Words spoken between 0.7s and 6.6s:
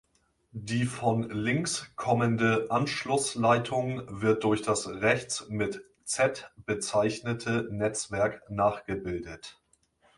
von links kommende Anschlussleitung wird durch das rechts mit "Z"